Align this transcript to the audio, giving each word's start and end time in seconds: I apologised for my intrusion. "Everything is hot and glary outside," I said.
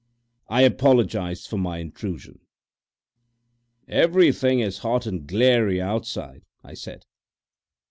I 0.49 0.63
apologised 0.63 1.47
for 1.47 1.59
my 1.59 1.77
intrusion. 1.77 2.39
"Everything 3.87 4.59
is 4.59 4.79
hot 4.79 5.05
and 5.05 5.27
glary 5.27 5.79
outside," 5.79 6.41
I 6.63 6.73
said. 6.73 7.05